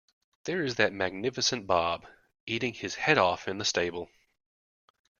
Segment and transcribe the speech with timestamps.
[0.45, 2.07] There is that magnificent Bob,
[2.47, 4.09] eating his head off in the stable.